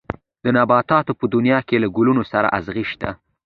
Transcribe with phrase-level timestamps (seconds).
[0.43, 3.09] د نباتاتو په دنيا کې له ګلونو سره ازغي شته.